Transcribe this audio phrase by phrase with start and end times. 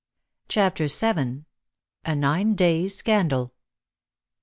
[0.47, 1.43] CHAPTER VII.
[2.05, 3.53] A NINE DAYS' SCANDAL.